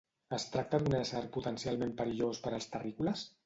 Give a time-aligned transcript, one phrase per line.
[0.37, 3.29] Es tracta d'un ésser potencialment perillós per als terrícoles?